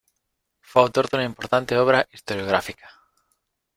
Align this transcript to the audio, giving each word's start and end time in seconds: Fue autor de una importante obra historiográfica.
Fue 0.61 0.81
autor 0.81 1.07
de 1.11 1.17
una 1.17 1.25
importante 1.27 1.77
obra 1.77 2.07
historiográfica. 2.11 2.89